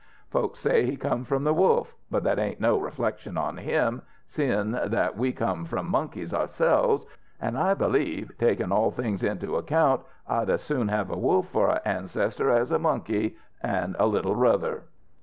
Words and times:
Folks 0.31 0.57
say 0.59 0.83
he 0.87 0.97
come 0.97 1.23
from 1.25 1.43
the 1.43 1.53
wolf, 1.53 1.93
but 2.09 2.23
that 2.23 2.39
ain't 2.39 2.59
no 2.59 2.75
reflection 2.79 3.37
on 3.37 3.57
him, 3.57 4.01
seem' 4.25 4.71
that 4.71 5.15
we 5.15 5.31
come 5.31 5.63
from 5.63 5.85
monkeys 5.91 6.33
ourselves, 6.33 7.05
an' 7.39 7.55
I 7.55 7.75
believe, 7.75 8.31
takin' 8.39 8.71
all 8.71 8.89
things 8.89 9.21
into 9.21 9.57
account, 9.57 10.01
I'd 10.27 10.49
as 10.49 10.63
soon 10.63 10.87
have 10.87 11.11
a 11.11 11.17
wolf 11.19 11.49
for 11.49 11.67
a 11.67 11.81
ancestor 11.87 12.49
as 12.49 12.71
a 12.71 12.79
monkey, 12.79 13.35
an' 13.61 13.95
a 13.99 14.07
little 14.07 14.35
ruther. 14.35 14.85